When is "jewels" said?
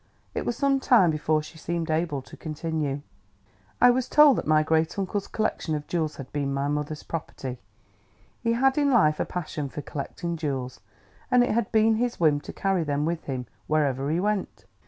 5.85-6.15, 10.37-10.79